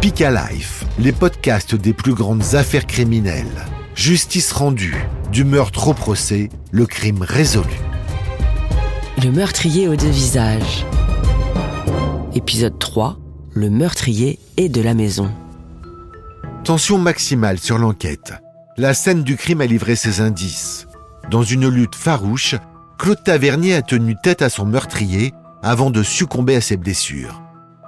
[0.00, 3.66] Speak Life, les podcasts des plus grandes affaires criminelles.
[3.94, 4.96] Justice rendue,
[5.30, 7.68] du meurtre au procès, le crime résolu.
[9.22, 10.86] Le meurtrier aux deux visages.
[12.34, 13.18] Épisode 3.
[13.52, 15.30] Le meurtrier est de la maison.
[16.64, 18.32] Tension maximale sur l'enquête.
[18.78, 20.86] La scène du crime a livré ses indices.
[21.30, 22.54] Dans une lutte farouche,
[22.98, 27.42] Claude Tavernier a tenu tête à son meurtrier avant de succomber à ses blessures.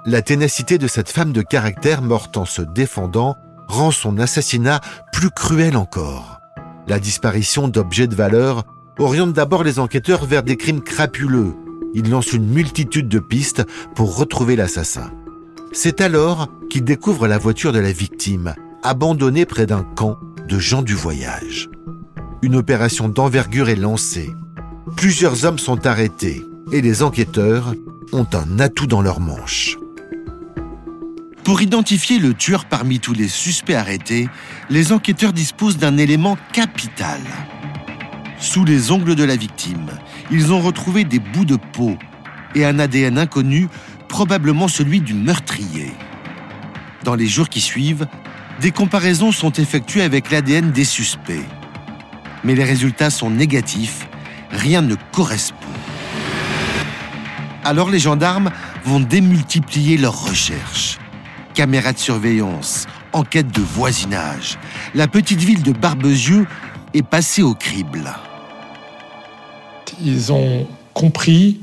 [0.05, 3.37] La ténacité de cette femme de caractère morte en se défendant
[3.69, 4.81] rend son assassinat
[5.13, 6.41] plus cruel encore.
[6.89, 8.65] La disparition d'objets de valeur
[8.99, 11.53] oriente d'abord les enquêteurs vers des crimes crapuleux.
[11.93, 13.63] Ils lancent une multitude de pistes
[13.95, 15.09] pour retrouver l'assassin.
[15.71, 20.17] C'est alors qu'ils découvrent la voiture de la victime, abandonnée près d'un camp
[20.49, 21.69] de gens du voyage.
[22.41, 24.33] Une opération d'envergure est lancée.
[24.97, 26.43] Plusieurs hommes sont arrêtés
[26.73, 27.73] et les enquêteurs
[28.11, 29.77] ont un atout dans leur manche.
[31.43, 34.29] Pour identifier le tueur parmi tous les suspects arrêtés,
[34.69, 37.19] les enquêteurs disposent d'un élément capital.
[38.39, 39.91] Sous les ongles de la victime,
[40.31, 41.97] ils ont retrouvé des bouts de peau
[42.55, 43.67] et un ADN inconnu,
[44.07, 45.91] probablement celui du meurtrier.
[47.03, 48.07] Dans les jours qui suivent,
[48.61, 51.45] des comparaisons sont effectuées avec l'ADN des suspects.
[52.45, 54.07] Mais les résultats sont négatifs,
[54.49, 55.57] rien ne correspond.
[57.65, 58.49] Alors les gendarmes
[58.85, 60.99] vont démultiplier leurs recherches
[61.53, 64.57] caméras de surveillance, enquête de voisinage.
[64.93, 66.47] La petite ville de Barbezieux
[66.93, 68.11] est passée au crible.
[70.01, 71.61] Ils ont compris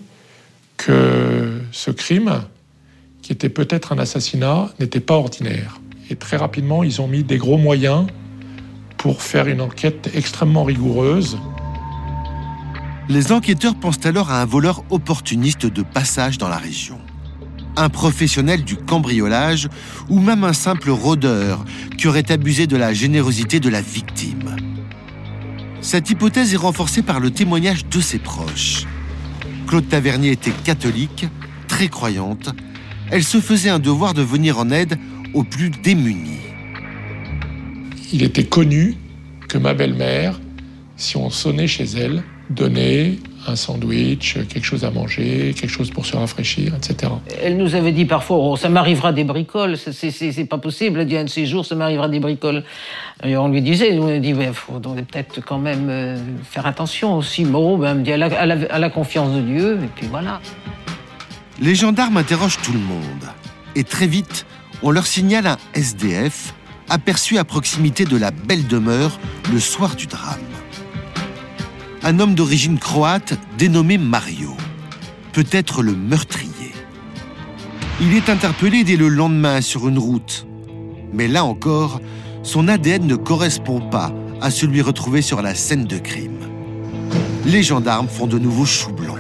[0.77, 2.43] que ce crime,
[3.23, 5.81] qui était peut-être un assassinat, n'était pas ordinaire.
[6.09, 8.07] Et très rapidement, ils ont mis des gros moyens
[8.97, 11.39] pour faire une enquête extrêmement rigoureuse.
[13.09, 17.01] Les enquêteurs pensent alors à un voleur opportuniste de passage dans la région
[17.81, 19.69] un professionnel du cambriolage
[20.09, 21.65] ou même un simple rôdeur
[21.97, 24.57] qui aurait abusé de la générosité de la victime.
[25.81, 28.87] Cette hypothèse est renforcée par le témoignage de ses proches.
[29.67, 31.27] Claude Tavernier était catholique,
[31.69, 32.51] très croyante.
[33.11, 34.99] Elle se faisait un devoir de venir en aide
[35.33, 36.39] aux plus démunis.
[38.13, 38.97] Il était connu
[39.49, 40.39] que ma belle-mère,
[41.01, 43.17] si on sonnait chez elle, donnait
[43.47, 47.13] un sandwich, quelque chose à manger, quelque chose pour se rafraîchir, etc.
[47.43, 51.17] Elle nous avait dit parfois, oh, ça m'arrivera des bricoles, c'est pas possible, elle dit
[51.17, 52.65] un de ces jours, ça m'arrivera des bricoles.
[53.25, 57.17] Et on lui disait, on lui dit, il faut peut-être quand même euh, faire attention
[57.17, 57.45] aussi.
[57.45, 60.41] Moreau, ben, me dit, elle a, la confiance de Dieu, et puis voilà.
[61.63, 63.25] Les gendarmes interrogent tout le monde.
[63.75, 64.45] Et très vite,
[64.83, 66.55] on leur signale un SDF
[66.91, 69.19] aperçu à proximité de la belle demeure
[69.53, 70.50] le soir du drame
[72.03, 74.55] un homme d'origine croate dénommé Mario,
[75.33, 76.73] peut-être le meurtrier.
[78.01, 80.47] Il est interpellé dès le lendemain sur une route.
[81.13, 82.01] Mais là encore,
[82.43, 86.39] son ADN ne correspond pas à celui retrouvé sur la scène de crime.
[87.45, 89.17] Les gendarmes font de nouveau chou blanc.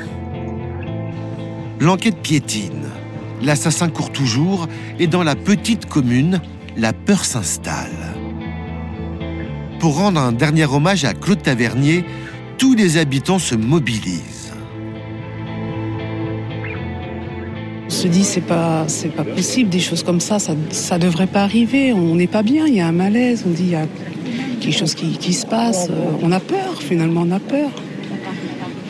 [1.80, 2.86] L'enquête piétine.
[3.42, 6.40] L'assassin court toujours et dans la petite commune,
[6.76, 8.14] la peur s'installe.
[9.78, 12.04] Pour rendre un dernier hommage à Claude Tavernier,
[12.60, 14.52] tous les habitants se mobilisent.
[17.86, 21.26] On se dit c'est pas c'est pas possible des choses comme ça ça ça devrait
[21.26, 23.76] pas arriver on n'est pas bien il y a un malaise on dit il y
[23.76, 23.86] a
[24.60, 27.70] quelque chose qui, qui se passe euh, on a peur finalement on a peur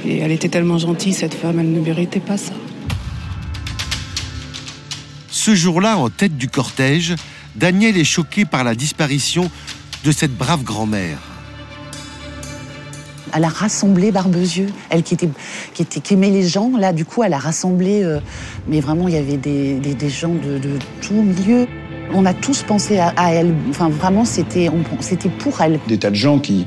[0.05, 2.55] et elle était tellement gentille cette femme elle ne méritait pas ça.
[5.31, 7.15] Ce jour-là en tête du cortège
[7.55, 9.49] Daniel est choqué par la disparition
[10.05, 11.30] de cette brave grand-mère.
[13.35, 14.69] Elle a rassemblé Barbezieux.
[14.91, 15.29] Elle qui, était,
[15.75, 18.03] qui, était, qui aimait les gens, là, du coup, elle a rassemblé.
[18.03, 18.21] Euh,
[18.69, 21.67] mais vraiment, il y avait des, des, gens de, de, tout milieu.
[22.13, 23.55] On a tous pensé à, elle.
[23.69, 24.71] Enfin, vraiment, c'était
[25.39, 25.79] pour elle.
[25.89, 26.67] Des tas de gens qui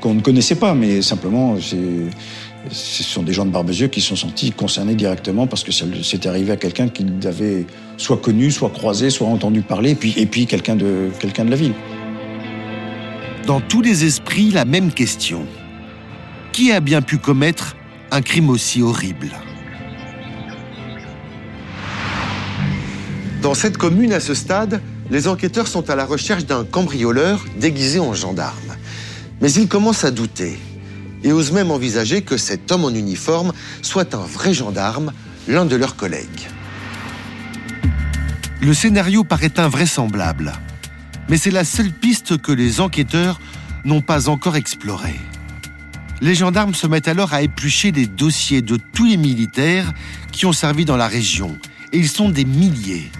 [0.00, 4.52] qu'on ne connaissait pas, mais simplement, ce sont des gens de Barbezieux qui sont sentis
[4.52, 9.26] concernés directement parce que c'était arrivé à quelqu'un qu'ils avaient soit connu, soit croisé, soit
[9.26, 11.74] entendu parler, et puis, et puis quelqu'un de, quelqu'un de la ville.
[13.46, 15.46] Dans tous les esprits, la même question.
[16.52, 17.76] Qui a bien pu commettre
[18.10, 19.30] un crime aussi horrible
[23.40, 28.00] Dans cette commune, à ce stade, les enquêteurs sont à la recherche d'un cambrioleur déguisé
[28.00, 28.76] en gendarme.
[29.40, 30.58] Mais ils commencent à douter
[31.24, 35.12] et osent même envisager que cet homme en uniforme soit un vrai gendarme,
[35.48, 36.48] l'un de leurs collègues.
[38.60, 40.52] Le scénario paraît invraisemblable,
[41.28, 43.40] mais c'est la seule piste que les enquêteurs
[43.84, 45.18] n'ont pas encore explorée.
[46.22, 49.92] Les gendarmes se mettent alors à éplucher les dossiers de tous les militaires
[50.30, 51.58] qui ont servi dans la région,
[51.92, 53.10] et ils sont des milliers.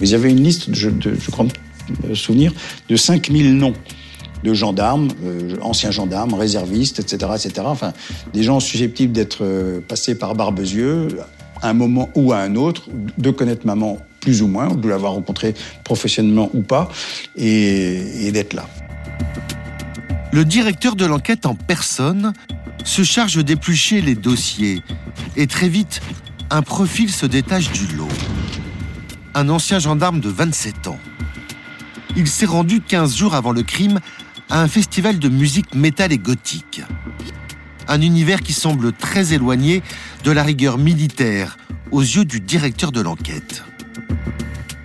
[0.00, 1.44] Vous avez une liste, je, de, crois
[2.08, 2.54] me souvenir,
[2.88, 3.74] de 5000 noms
[4.44, 7.66] de gendarmes, euh, anciens gendarmes, réservistes, etc., etc.
[7.66, 7.92] Enfin,
[8.32, 11.08] des gens susceptibles d'être euh, passés par Barbezieux
[11.60, 15.12] à un moment ou à un autre, de connaître maman plus ou moins, de l'avoir
[15.12, 15.52] rencontré
[15.84, 16.88] professionnellement ou pas,
[17.36, 18.66] et d'être là.
[20.30, 22.34] Le directeur de l'enquête en personne
[22.84, 24.82] se charge d'éplucher les dossiers
[25.36, 26.02] et très vite,
[26.50, 28.08] un profil se détache du lot.
[29.34, 30.98] Un ancien gendarme de 27 ans.
[32.16, 34.00] Il s'est rendu 15 jours avant le crime
[34.50, 36.82] à un festival de musique métal et gothique.
[37.86, 39.82] Un univers qui semble très éloigné
[40.24, 41.56] de la rigueur militaire
[41.90, 43.64] aux yeux du directeur de l'enquête.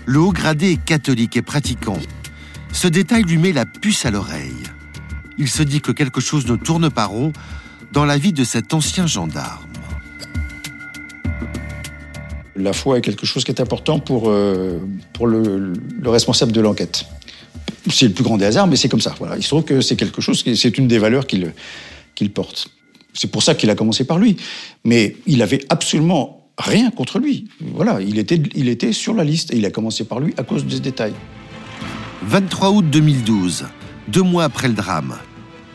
[0.06, 2.00] Le haut gradé est catholique et pratiquant.
[2.72, 4.64] Ce détail lui met la puce à l'oreille.
[5.38, 7.34] Il se dit que quelque chose ne tourne pas rond
[7.92, 9.68] dans la vie de cet ancien gendarme.
[12.56, 14.80] La foi est quelque chose qui est important pour, euh,
[15.14, 17.06] pour le, le responsable de l'enquête.
[17.90, 19.16] C'est le plus grand des hasards, mais c'est comme ça.
[19.18, 19.38] Voilà.
[19.38, 21.54] Il se trouve que c'est quelque chose, c'est une des valeurs qu'il
[22.16, 22.70] qu'il porte.
[23.14, 24.38] C'est pour ça qu'il a commencé par lui.
[24.84, 27.48] Mais il avait absolument rien contre lui.
[27.74, 30.44] Voilà, il était, il était sur la liste et il a commencé par lui à
[30.44, 31.14] cause de ce détail.
[32.24, 33.66] 23 août 2012,
[34.08, 35.16] deux mois après le drame,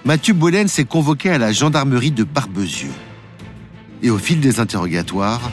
[0.05, 2.93] Mathieu Boelen s'est convoqué à la gendarmerie de Barbezieux.
[4.03, 5.51] Et au fil des interrogatoires,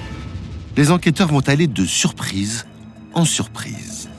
[0.77, 2.65] les enquêteurs vont aller de surprise
[3.13, 4.09] en surprise.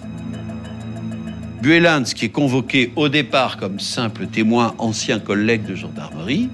[1.62, 6.48] Buelans, qui est convoqué au départ comme simple témoin, ancien collègue de gendarmerie,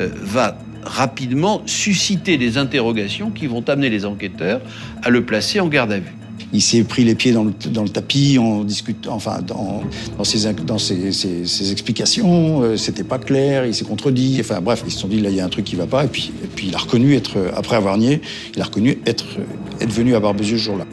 [0.00, 4.60] euh, va rapidement susciter des interrogations qui vont amener les enquêteurs
[5.02, 6.21] à le placer en garde à vue.
[6.52, 9.82] Il s'est pris les pieds dans le, tapis en discutant, enfin, dans,
[10.24, 12.62] ses, dans ses, explications.
[12.62, 14.38] euh, C'était pas clair, il s'est contredit.
[14.40, 16.04] Enfin, bref, ils se sont dit, là, il y a un truc qui va pas.
[16.04, 18.20] Et puis, et puis il a reconnu être, après avoir nié,
[18.54, 19.26] il a reconnu être,
[19.80, 20.86] être venu à Barbezieux ce jour-là.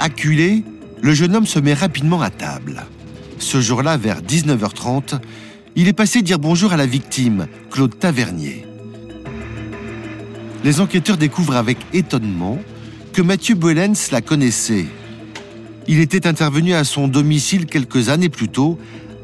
[0.00, 0.62] Acculé,
[1.00, 2.84] le jeune homme se met rapidement à table.
[3.38, 5.18] Ce jour-là, vers 19h30,
[5.74, 8.64] il est passé dire bonjour à la victime, Claude Tavernier.
[10.64, 12.58] Les enquêteurs découvrent avec étonnement
[13.16, 14.84] que Mathieu Boelens la connaissait.
[15.88, 18.78] Il était intervenu à son domicile quelques années plus tôt,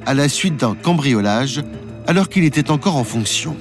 [0.07, 1.63] à la suite d'un cambriolage,
[2.07, 3.55] alors qu'il était encore en fonction.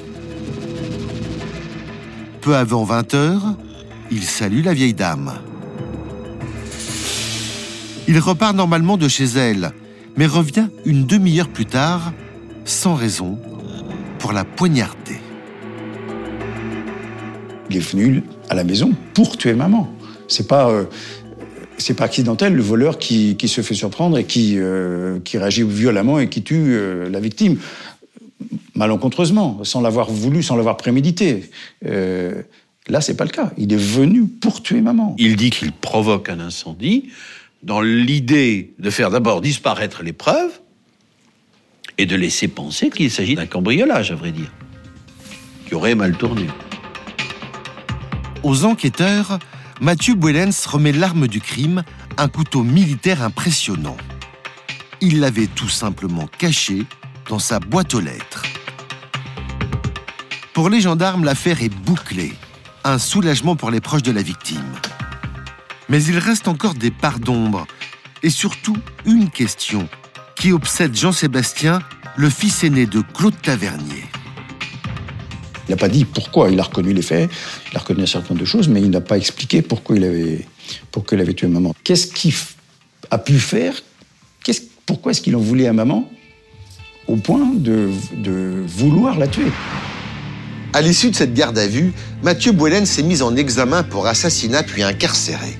[2.39, 3.43] Peu avant 20 heures,
[4.09, 5.33] il salue la vieille dame.
[8.07, 9.73] Il repart normalement de chez elle,
[10.15, 12.13] mais revient une demi-heure plus tard,
[12.63, 13.37] sans raison,
[14.17, 15.19] pour la poignarder.
[17.69, 19.93] Il est venu à la maison pour tuer maman.
[20.31, 20.85] C'est pas, euh,
[21.77, 25.63] c'est pas accidentel le voleur qui, qui se fait surprendre et qui, euh, qui réagit
[25.63, 27.57] violemment et qui tue euh, la victime
[28.75, 31.49] malencontreusement, sans l'avoir voulu, sans l'avoir prémédité.
[31.85, 32.41] Euh,
[32.87, 33.51] là, c'est pas le cas.
[33.57, 35.15] Il est venu pour tuer maman.
[35.19, 37.09] Il dit qu'il provoque un incendie
[37.61, 40.61] dans l'idée de faire d'abord disparaître les preuves
[41.97, 44.51] et de laisser penser qu'il s'agit d'un cambriolage, à vrai dire,
[45.67, 46.47] qui aurait mal tourné.
[48.43, 49.37] Aux enquêteurs,
[49.81, 51.81] Mathieu Boelens remet l'arme du crime,
[52.19, 53.97] un couteau militaire impressionnant.
[55.01, 56.85] Il l'avait tout simplement caché
[57.27, 58.43] dans sa boîte aux lettres.
[60.53, 62.33] Pour les gendarmes, l'affaire est bouclée.
[62.83, 64.71] Un soulagement pour les proches de la victime.
[65.89, 67.65] Mais il reste encore des parts d'ombre
[68.21, 69.89] et surtout une question
[70.35, 71.79] qui obsède Jean-Sébastien,
[72.17, 74.03] le fils aîné de Claude Tavernier.
[75.71, 77.29] Il n'a pas dit pourquoi il a reconnu les faits,
[77.71, 80.03] il a reconnu un certain nombre de choses, mais il n'a pas expliqué pourquoi il
[80.03, 81.73] avait, tué maman.
[81.85, 82.33] Qu'est-ce qu'il
[83.09, 83.73] a pu faire?
[84.85, 86.11] Pourquoi est-ce qu'il en voulait à maman
[87.07, 89.49] au point de, de vouloir la tuer?
[90.73, 94.63] À l'issue de cette garde à vue, Mathieu Boelen s'est mis en examen pour assassinat
[94.63, 95.57] puis incarcéré.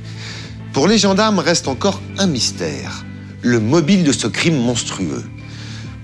[0.73, 3.05] Pour les gendarmes reste encore un mystère,
[3.43, 5.23] le mobile de ce crime monstrueux.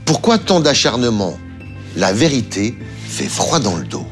[0.05, 1.37] Pourquoi tant d'acharnement?
[1.97, 2.77] La vérité
[3.07, 4.05] fait froid dans le dos.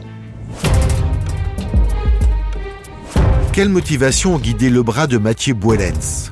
[3.53, 6.31] Quelle motivation guidait le bras de Mathieu Boelens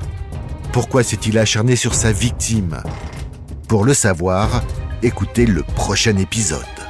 [0.72, 2.82] Pourquoi s'est-il acharné sur sa victime?
[3.68, 4.64] Pour le savoir,
[5.04, 6.83] écoutez le prochain épisode.